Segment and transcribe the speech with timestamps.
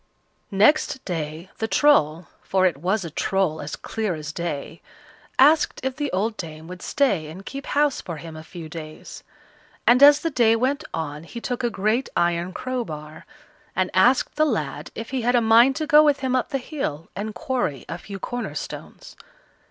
[0.49, 4.81] Next day the Troll for it was a Troll as clear as day
[5.37, 9.23] asked if the old dame would stay and keep house for him a few days;
[9.85, 13.27] and as the day went on he took a great iron crowbar,
[13.75, 16.57] and asked the lad if he had a mind to go with him up the
[16.57, 19.15] hill and quarry a few corner stones.